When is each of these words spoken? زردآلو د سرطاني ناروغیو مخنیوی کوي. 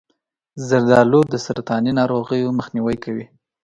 زردآلو 0.67 1.21
د 1.31 1.35
سرطاني 1.45 1.91
ناروغیو 1.99 2.55
مخنیوی 2.59 2.97
کوي. 3.03 3.25